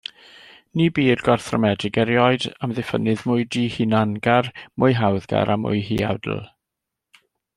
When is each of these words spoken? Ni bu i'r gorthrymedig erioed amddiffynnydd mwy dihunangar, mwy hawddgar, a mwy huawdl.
Ni 0.79 0.85
bu 0.93 1.01
i'r 1.07 1.19
gorthrymedig 1.27 1.99
erioed 2.03 2.47
amddiffynnydd 2.67 3.21
mwy 3.31 3.45
dihunangar, 3.57 4.51
mwy 4.85 4.97
hawddgar, 5.01 5.55
a 5.57 5.61
mwy 5.67 5.85
huawdl. 5.91 6.43